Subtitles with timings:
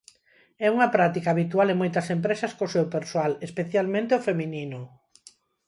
[0.65, 4.79] É unha práctica habitual en moitas empresas co seu persoal, especialmente o feminino.